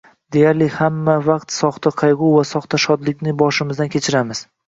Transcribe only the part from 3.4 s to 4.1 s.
boshimizdan